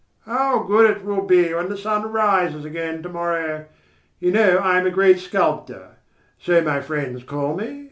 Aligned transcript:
"How 0.25 0.63
good 0.63 0.89
it 0.89 1.05
will 1.05 1.21
be 1.21 1.53
when 1.53 1.69
the 1.69 1.77
sun 1.77 2.11
rises 2.11 2.65
again 2.65 3.03
to 3.03 3.09
morrow... 3.09 3.65
You 4.19 4.31
know 4.31 4.57
I 4.57 4.79
am 4.79 4.87
a 4.87 4.89
great 4.89 5.19
sculptor... 5.19 5.89
so 6.39 6.59
my 6.61 6.81
friends 6.81 7.21
call 7.23 7.55
me. 7.55 7.79